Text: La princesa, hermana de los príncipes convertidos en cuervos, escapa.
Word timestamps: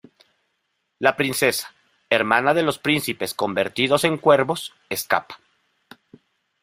La 0.97 1.15
princesa, 1.15 1.75
hermana 2.09 2.55
de 2.55 2.63
los 2.63 2.79
príncipes 2.79 3.35
convertidos 3.35 4.03
en 4.03 4.17
cuervos, 4.17 4.73
escapa. 4.89 5.39